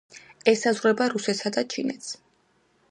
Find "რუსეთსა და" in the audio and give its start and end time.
1.15-1.67